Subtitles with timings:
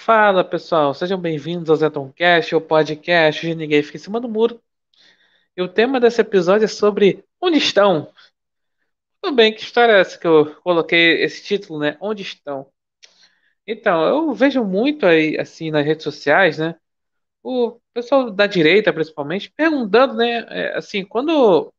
[0.00, 4.60] Fala pessoal, sejam bem-vindos ao Zetoncast, o podcast de Ninguém Fica em Cima do Muro.
[5.56, 8.12] E o tema desse episódio é sobre onde estão.
[9.20, 11.96] Tudo bem, que história é essa que eu coloquei esse título, né?
[12.00, 12.66] Onde estão?
[13.66, 16.74] Então, eu vejo muito aí, assim, nas redes sociais, né?
[17.42, 20.46] O pessoal da direita, principalmente, perguntando, né?
[20.50, 21.72] é, Assim, quando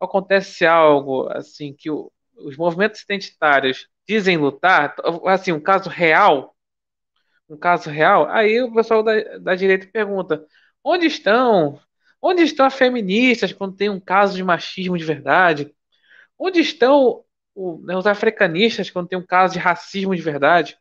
[0.00, 4.96] acontece algo, assim, que o- os movimentos identitários dizem lutar,
[5.26, 6.54] assim, um caso real
[7.48, 10.44] um caso real, aí o pessoal da, da direita pergunta:
[10.84, 11.80] onde estão?
[12.20, 15.74] Onde estão as feministas quando tem um caso de machismo de verdade?
[16.38, 20.78] Onde estão o- né, os africanistas quando tem um caso de racismo de verdade?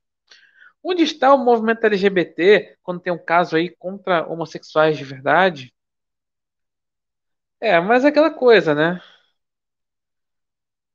[0.84, 5.74] Onde está o movimento LGBT quando tem um caso aí contra homossexuais de verdade?
[7.60, 9.02] É, mas é aquela coisa, né?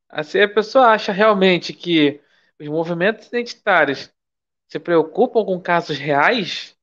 [0.08, 2.20] Assim, a pessoa acha realmente que
[2.60, 4.12] os movimentos identitários
[4.72, 6.76] se preocupam com casos reais?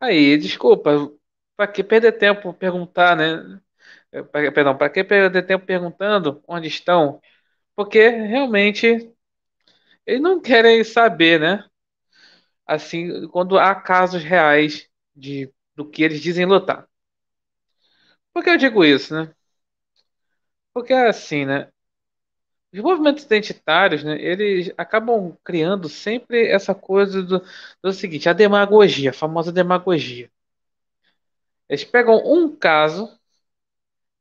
[0.00, 1.10] Aí, desculpa,
[1.56, 3.60] para que perder tempo perguntar, né?
[4.12, 7.20] Eh, Perdão, para que perder tempo perguntando onde estão?
[7.76, 9.12] Porque realmente
[10.06, 11.64] eles não querem saber, né?
[12.66, 16.88] Assim, quando há casos reais de do que eles dizem lutar.
[18.32, 19.34] Por que eu digo isso, né?
[20.72, 21.68] Porque é assim, né?
[22.72, 24.20] Os movimentos identitários, né?
[24.20, 27.42] Eles acabam criando sempre essa coisa do,
[27.82, 30.30] do seguinte, a demagogia, a famosa demagogia.
[31.68, 33.08] Eles pegam um caso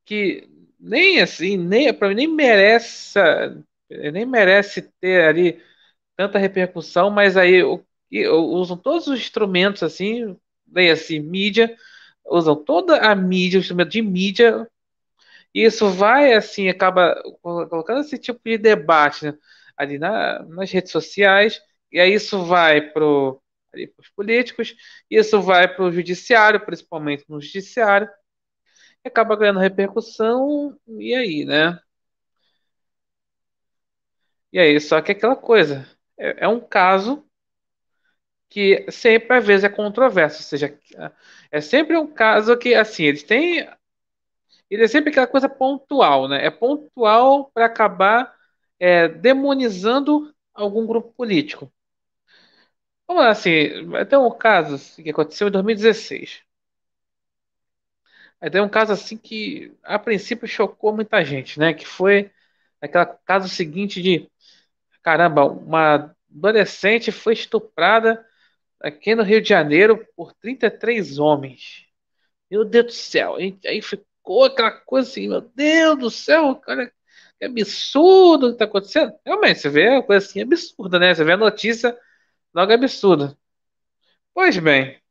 [0.06, 0.48] que
[0.80, 3.20] nem assim, nem para mim nem merece,
[3.90, 5.62] nem merece ter ali
[6.18, 7.84] tanta repercussão, mas aí o,
[8.32, 11.76] usam todos os instrumentos assim, bem assim, mídia,
[12.26, 14.68] usam toda a mídia, o instrumento de mídia,
[15.64, 19.34] isso vai assim, acaba colocando esse tipo de debate, né,
[19.78, 24.76] ali na, nas redes sociais, e aí isso vai para os políticos,
[25.10, 28.10] isso vai para o judiciário, principalmente no judiciário,
[29.04, 31.80] e acaba ganhando repercussão, e aí, né?
[34.52, 35.86] E aí, só que é aquela coisa,
[36.18, 37.26] é, é um caso
[38.50, 40.80] que sempre às vezes é controverso, ou seja,
[41.52, 43.68] é sempre um caso que assim, eles têm,
[44.70, 46.46] ele é sempre aquela coisa pontual, né?
[46.46, 48.34] É pontual para acabar
[48.80, 51.72] é, demonizando algum grupo político.
[53.08, 53.50] Vamos lá, assim,
[54.10, 56.42] ter um caso assim, que aconteceu em 2016.
[58.42, 61.74] Aí tem um caso assim que a princípio chocou muita gente, né?
[61.74, 62.32] Que foi
[62.82, 64.30] aquele caso seguinte de,
[65.04, 68.26] caramba, uma adolescente foi estuprada
[68.82, 71.86] aqui no Rio de Janeiro por 33 homens.
[72.52, 73.36] Meu Deus do céu.
[73.38, 73.82] Aí, aí
[74.26, 76.92] ficou aquela coisa assim, meu Deus do céu, cara,
[77.40, 79.14] que absurdo que tá acontecendo.
[79.26, 81.14] Realmente, você vê uma coisa assim absurda, né?
[81.14, 81.98] Você vê a notícia,
[82.54, 83.38] logo é absurda.
[84.34, 85.02] Pois bem,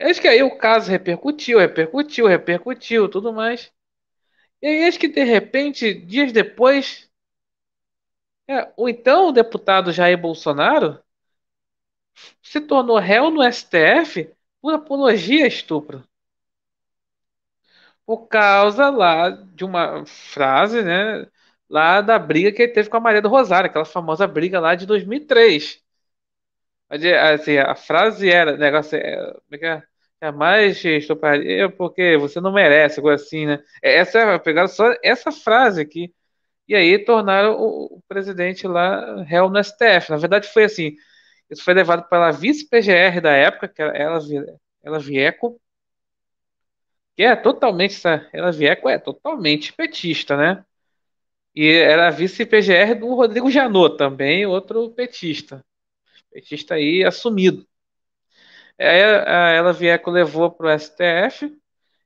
[0.00, 3.72] acho que aí o caso repercutiu, repercutiu, repercutiu, tudo mais.
[4.62, 7.10] E aí acho que de repente, dias depois,
[8.48, 11.02] é, o então deputado Jair Bolsonaro
[12.42, 16.07] se tornou réu no STF por apologia a estupro.
[18.08, 21.28] Por causa lá de uma frase, né?
[21.70, 24.74] Lá da briga que ele teve com a Maria do Rosário, aquela famosa briga lá
[24.74, 25.82] de 2003.
[26.90, 29.82] Onde, Assim, a frase era, negócio é, é que é?
[30.22, 33.62] jamais estupraria porque você não merece, algo assim, né?
[33.82, 36.14] É, Essa é, pegaram só essa frase aqui
[36.68, 40.10] e aí tornaram o, o presidente lá réu no STF.
[40.12, 40.96] Na verdade foi assim,
[41.50, 44.18] isso foi levado pela vice-PGR da época, que era ela,
[44.84, 45.60] ela Vieco,
[47.18, 50.64] que é totalmente, essa- ela Vieco é totalmente petista, né?
[51.54, 55.64] E era vice-PGR do Rodrigo Janot, também outro petista.
[56.32, 57.66] Petista aí assumido.
[58.78, 61.56] Aí a Ela Vieco levou para o STF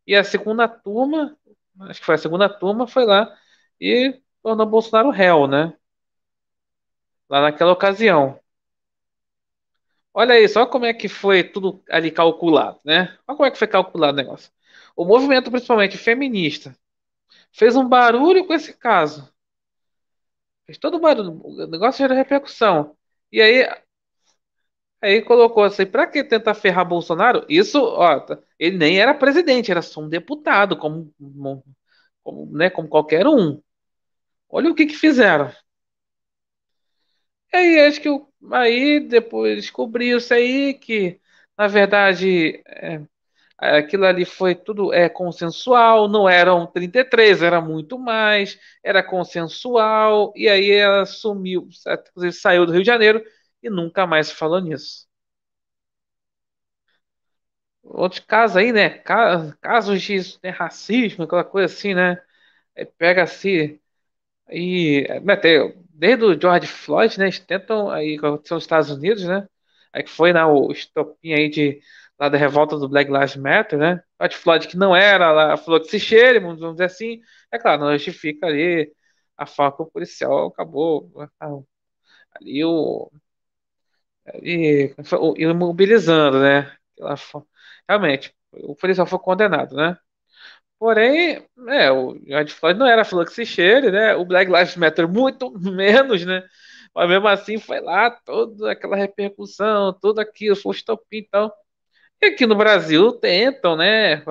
[0.07, 1.37] e a segunda turma,
[1.83, 3.35] acho que foi a segunda turma, foi lá
[3.81, 5.75] e tornou Bolsonaro réu, né?
[7.29, 8.39] Lá naquela ocasião.
[10.15, 13.17] Olha aí, só como é que foi tudo ali calculado, né?
[13.27, 14.51] Olha como é que foi calculado o negócio.
[14.97, 16.77] O movimento, principalmente feminista,
[17.53, 19.31] fez um barulho com esse caso.
[20.67, 22.97] Fez todo o barulho, o negócio gerou repercussão.
[23.31, 23.65] E aí
[25.01, 27.45] Aí colocou assim, pra que tentar ferrar Bolsonaro?
[27.49, 31.13] Isso, ó, tá- ele nem era presidente, era só um deputado, como,
[32.23, 33.61] como, né, como qualquer um.
[34.51, 35.53] Olha o que que fizeram.
[37.53, 38.09] E aí, acho que
[38.53, 41.21] aí depois descobriu-se aí que,
[41.57, 43.01] na verdade, é,
[43.63, 50.49] aquilo ali foi tudo é consensual, não eram 33, era muito mais, era consensual, e
[50.49, 51.69] aí ela sumiu,
[52.11, 53.23] inclusive saiu do Rio de Janeiro
[53.63, 55.07] e nunca mais falou nisso.
[57.83, 58.91] Outros casos aí, né?
[59.61, 62.21] Casos de né, racismo, aquela coisa assim, né?
[62.99, 63.79] Pega assim.
[64.51, 67.27] E até, desde o George Floyd, né?
[67.27, 69.49] Eles tentam aí aconteceu nos Estados Unidos, né?
[69.93, 71.81] Aí que foi né, o estopim aí de
[72.23, 74.03] lá da revolta do Black Lives Matter, né?
[74.21, 77.21] George Floyd que não era lá, falou que se cheire, vamos dizer assim.
[77.53, 78.93] É claro, não justifica ali
[79.37, 81.11] a que o policial acabou
[82.35, 83.11] ali o
[84.27, 84.95] ali,
[85.39, 86.77] imobilizando, né?
[87.89, 89.97] Realmente, o policial foi condenado, né?
[90.79, 94.15] Porém, é, o George Floyd não era falou que se cheire, né?
[94.17, 96.43] O Black Lives Matter muito menos, né?
[96.95, 101.53] Mas mesmo assim foi lá toda aquela repercussão, tudo aquilo, foi estopim, então.
[102.25, 104.23] Aqui no Brasil tentam, né?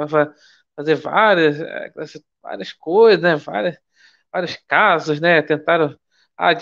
[0.76, 1.92] Fazer várias, é,
[2.42, 3.36] várias coisas, né?
[3.36, 3.78] Várias,
[4.32, 5.42] vários casos, né?
[5.42, 5.98] Tentaram.
[6.38, 6.54] Ah,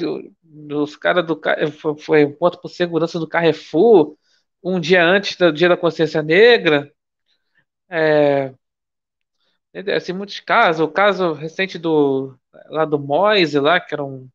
[0.43, 1.39] dos caras do.
[1.79, 4.17] Foi, foi um ponto por segurança do Carrefour,
[4.63, 6.91] um dia antes do Dia da Consciência Negra.
[7.89, 8.53] É,
[9.95, 10.81] assim, muitos casos.
[10.81, 12.37] O caso recente do
[12.67, 14.29] lá do Moise, lá, que era um.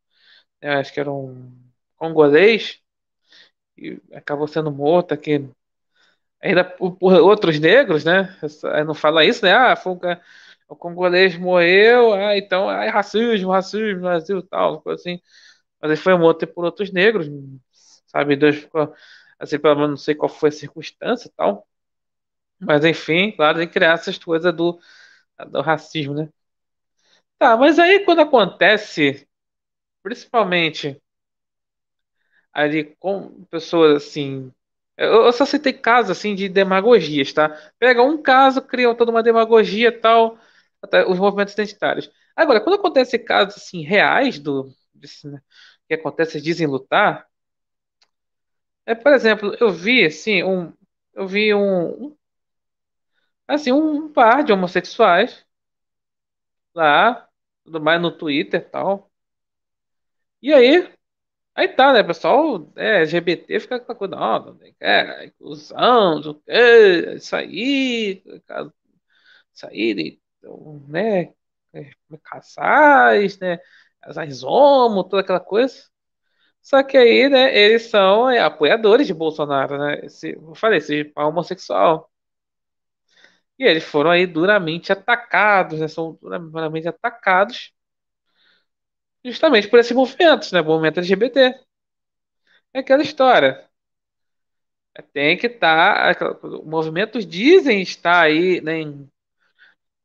[0.61, 1.53] É, acho que era um
[1.97, 2.79] congolês,
[3.77, 5.49] e acabou sendo morto aqui.
[6.41, 8.35] Ainda por, outros negros, né?
[8.85, 9.53] Não fala isso, né?
[9.53, 9.99] Ah, foi um,
[10.69, 15.19] o congolês morreu, ah, então, ah, racismo, racismo, Brasil tal, coisa assim.
[15.81, 17.27] Mas ele foi morto por outros negros,
[18.07, 18.35] sabe?
[18.35, 18.93] Deus ficou,
[19.39, 21.67] assim, pelo menos não sei qual foi a circunstância tal.
[22.59, 24.79] Mas enfim, claro, de criar essas coisas do,
[25.51, 26.29] do racismo, né?
[27.37, 29.27] Tá, mas aí quando acontece,
[30.03, 31.01] principalmente
[32.53, 34.51] ali com pessoas assim.
[34.97, 37.49] Eu, só citei casos assim de demagogias, tá?
[37.79, 40.37] Pega um caso, cria toda uma demagogia tal,
[41.07, 42.09] os movimentos identitários.
[42.35, 45.41] Agora, quando acontece casos assim reais do desse, né,
[45.87, 47.27] que acontece dizem lutar,
[48.85, 50.73] é por exemplo, eu vi assim um,
[51.13, 52.15] eu vi um,
[53.47, 55.43] assim um par de homossexuais
[56.75, 57.27] lá,
[57.63, 59.09] tudo mais no Twitter tal.
[60.41, 60.89] E aí
[61.55, 67.35] Aí tá, né, pessoal, é, LGBT fica com a coisa, não, é, inclusão, é, isso
[67.35, 68.21] aí,
[69.53, 71.33] isso aí, então, né,
[71.73, 71.91] é,
[72.23, 73.59] casais, né,
[74.01, 75.75] casais homo, toda aquela coisa.
[76.61, 81.11] Só que aí, né, eles são é, apoiadores de Bolsonaro, né, esse, eu falei, esse
[81.17, 82.11] homossexual.
[83.57, 87.74] E eles foram aí duramente atacados, né, são duramente atacados
[89.25, 90.61] justamente por esses movimentos, né?
[90.61, 91.59] Movimento LGBT.
[92.73, 93.67] É aquela história.
[95.13, 96.15] Tem que estar.
[96.15, 98.81] Tá, movimentos dizem estar aí, né?
[98.81, 99.09] Em,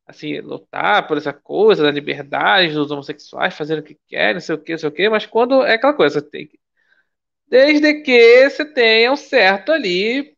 [0.05, 4.55] assim, lutar por essa coisa da liberdade dos homossexuais, fazer o que querem, não sei
[4.55, 6.59] o que, não sei o que, mas quando é aquela coisa, tem que,
[7.47, 10.37] desde que você tenha um certo ali,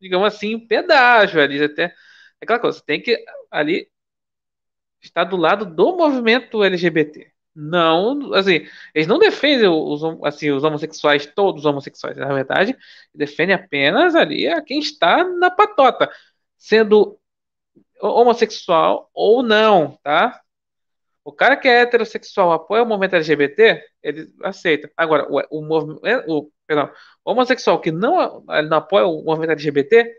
[0.00, 1.94] digamos assim, pedágio ali, até é
[2.42, 3.90] aquela coisa, tem que ali
[5.00, 7.35] estar do lado do movimento LGBT.
[7.58, 12.76] Não, assim, eles não defendem os, assim, os homossexuais, todos os homossexuais, na verdade,
[13.14, 16.10] defendem apenas ali a quem está na patota,
[16.58, 17.18] sendo
[18.00, 20.40] homossexual ou não, tá?
[21.24, 24.90] O cara que é heterossexual apoia o movimento LGBT, ele aceita.
[24.96, 26.90] Agora, o, movimento, o, perdão,
[27.24, 30.14] o homossexual que não, não apoia o movimento LGBT,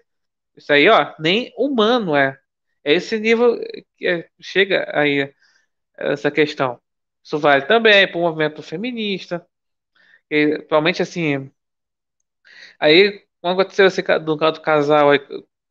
[0.56, 2.38] isso aí, ó, nem humano é.
[2.84, 3.60] É esse nível
[3.98, 5.34] que é, chega aí
[5.98, 6.80] essa questão.
[7.28, 9.46] Isso vale também para o movimento feminista.
[10.32, 11.52] E, provavelmente assim.
[12.80, 15.20] Aí, quando aconteceu esse do do casal, eu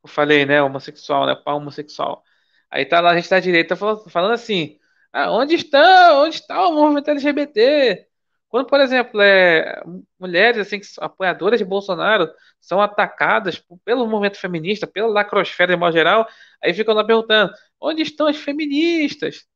[0.06, 2.22] falei, né, homossexual, né, pau homossexual.
[2.70, 4.78] Aí tá lá a gente da direita falando, falando assim:
[5.12, 6.24] ah, onde estão?
[6.24, 8.06] Onde está o movimento LGBT?
[8.48, 9.82] Quando, por exemplo, é,
[10.18, 16.26] mulheres assim, apoiadoras de Bolsonaro são atacadas pelo movimento feminista, pela lacrosfera de modo geral,
[16.62, 19.46] aí ficam lá perguntando: onde estão as feministas?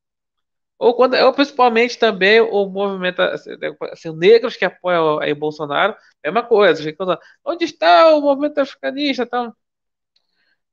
[0.80, 5.94] Ou, quando, ou principalmente também o movimento, assim, né, assim negros que apoiam aí Bolsonaro,
[6.22, 6.82] é uma coisa.
[7.44, 9.24] Onde está o movimento africanista?
[9.24, 9.54] Então,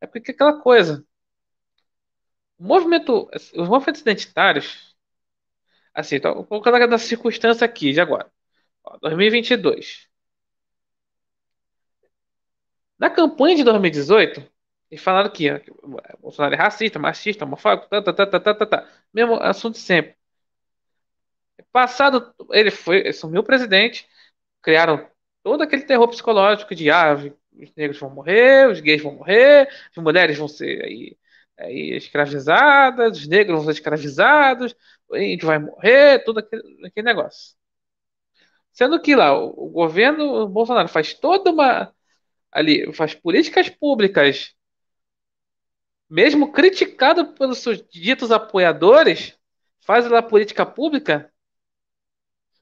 [0.01, 1.05] é porque aquela coisa.
[2.59, 4.95] O movimento, os movimentos identitários,
[5.93, 8.31] assim, então, vou colocar na circunstância aqui, de agora.
[8.83, 10.07] Ó, 2022.
[12.99, 14.43] Na campanha de 2018,
[14.89, 15.71] eles falaram que, que
[16.19, 18.89] Bolsonaro é racista, machista, homofóbico, tá, tá, tá, tá, tá, tá, tá.
[19.13, 20.15] Mesmo assunto sempre.
[21.71, 24.07] Passado, ele foi, assumiu o presidente,
[24.61, 25.09] criaram
[25.43, 30.03] todo aquele terror psicológico de ah, os negros vão morrer, os gays vão morrer, as
[30.03, 31.17] mulheres vão ser aí,
[31.57, 34.75] aí escravizadas, os negros vão ser escravizados,
[35.09, 37.55] o índio vai morrer, todo aquele, aquele negócio.
[38.71, 41.93] Sendo que lá o, o governo Bolsonaro faz toda uma
[42.51, 44.55] ali, faz políticas públicas,
[46.09, 49.37] mesmo criticado pelos seus ditos apoiadores,
[49.81, 51.31] faz lá política pública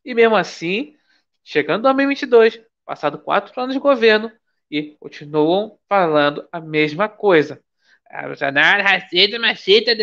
[0.05, 0.95] e mesmo assim,
[1.43, 4.31] chegando em 2022, passado quatro anos de governo,
[4.69, 7.61] e continuam falando a mesma coisa.
[8.09, 9.95] Ah, Bolsonaro, racista, machista,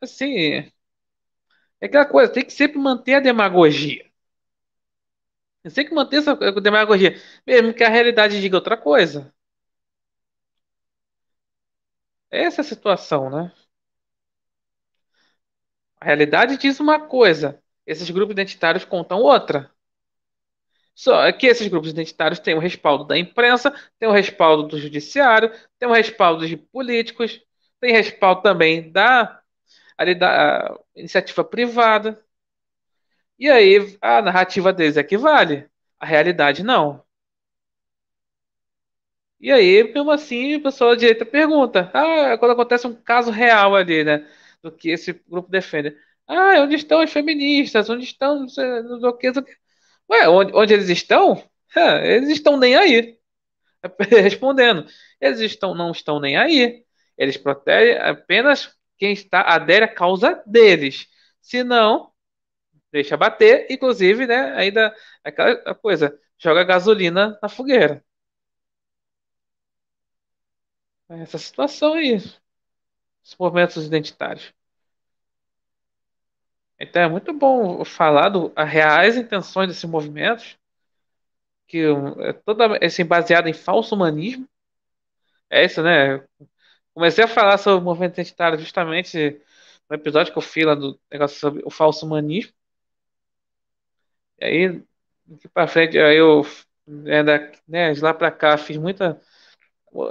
[0.00, 0.70] assim,
[1.80, 4.04] é aquela coisa, tem que sempre manter a demagogia.
[5.74, 7.16] Tem que manter essa demagogia,
[7.46, 9.32] mesmo que a realidade diga outra coisa.
[12.32, 13.52] Essa é a situação, né?
[15.98, 19.70] A realidade diz uma coisa, esses grupos identitários contam outra.
[20.94, 25.50] Só que esses grupos identitários têm o respaldo da imprensa, têm o respaldo do judiciário,
[25.78, 27.40] têm o respaldo de políticos,
[27.80, 29.40] têm respaldo também da,
[29.98, 32.22] ali, da iniciativa privada.
[33.38, 35.68] E aí a narrativa deles é que vale,
[36.00, 37.04] a realidade não.
[39.42, 43.74] E aí, mesmo assim, o pessoal da direita pergunta: ah, quando acontece um caso real
[43.76, 44.26] ali, né?
[44.62, 45.96] Do que esse grupo defende.
[46.28, 47.90] Ah, onde estão as feministas?
[47.90, 49.32] Onde estão não sei, não sei o que.
[50.10, 51.42] Ué, onde, onde eles estão?
[51.76, 53.18] É, eles estão nem aí.
[54.22, 54.86] Respondendo,
[55.20, 56.84] eles estão, não estão nem aí.
[57.18, 61.08] Eles protegem apenas quem está adere à causa deles.
[61.40, 62.12] Se não,
[62.92, 64.54] deixa bater, inclusive, né?
[64.56, 64.94] Ainda
[65.24, 68.04] aquela coisa, joga gasolina na fogueira.
[71.20, 74.52] Essa situação aí, os movimentos identitários.
[76.78, 80.58] Então é muito bom falar do, as reais intenções desses movimentos,
[81.66, 81.78] que
[82.20, 84.46] é toda assim, baseado em falso humanismo.
[85.50, 86.24] É isso, né?
[86.94, 89.40] Comecei a falar sobre o movimento identitário justamente
[89.90, 92.54] no episódio que eu fiz lá do negócio sobre o falso humanismo.
[94.40, 94.82] E aí,
[95.26, 96.42] daqui pra frente, aí eu,
[96.86, 99.20] né, de lá pra cá, fiz muita,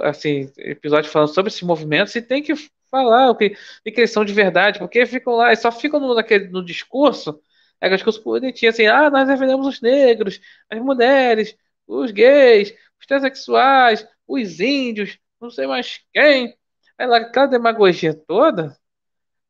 [0.02, 2.54] assim, episódio falando sobre esses movimentos e tem que
[2.90, 5.98] falar o que, o que eles são de verdade, porque ficam lá, e só ficam
[6.00, 7.40] no, naquele, no discurso,
[7.80, 13.06] é o discurso bonitinho, assim, ah, nós defendemos os negros, as mulheres, os gays, os
[13.06, 16.56] transexuais, os índios, não sei mais quem.
[16.98, 18.76] Aí lá, aquela demagogia toda.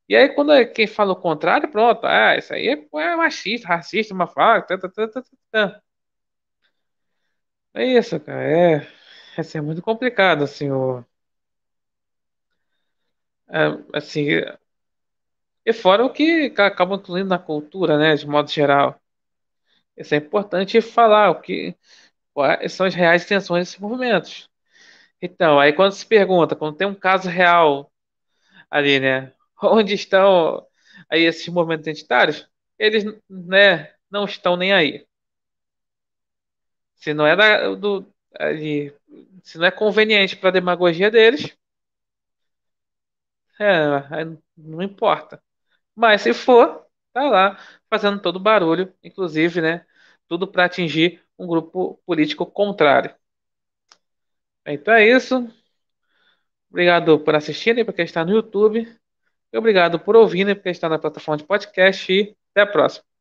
[0.08, 3.68] E aí, quando é quem fala o contrário, pronto, ah, isso aí é, é machista,
[3.68, 4.64] racista, uma fala.
[7.74, 8.86] É isso, cara, é,
[9.36, 11.04] é, é muito complicado, assim, o,
[13.48, 14.26] é, assim,
[15.64, 19.00] e fora o que acaba incluindo na cultura, né, de modo geral.
[19.96, 21.76] Isso é importante falar o que
[22.34, 24.50] quais são as reais intenções desses movimentos.
[25.22, 27.92] Então, aí quando se pergunta, quando tem um caso real
[28.70, 30.66] ali, né, onde estão
[31.10, 32.48] aí esses movimentos identitários,
[32.78, 35.06] eles, né, não estão nem aí.
[36.96, 38.94] Se não é da, do, ali,
[39.42, 41.56] se não é conveniente para a demagogia deles,
[43.60, 44.24] é,
[44.56, 45.42] não importa.
[45.94, 47.58] Mas se for, tá lá
[47.90, 49.86] fazendo todo barulho, inclusive, né?
[50.28, 53.14] Tudo para atingir um grupo político contrário.
[54.66, 55.48] Então é isso.
[56.70, 58.88] Obrigado por assistirem, porque está no YouTube.
[59.52, 62.12] E obrigado por ouvirem, porque está na plataforma de podcast.
[62.12, 63.11] E até a próxima.